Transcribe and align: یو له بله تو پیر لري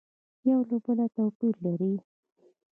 یو 0.49 0.59
له 0.69 0.77
بله 0.85 1.05
تو 1.15 1.23
پیر 1.37 1.55
لري 1.65 1.93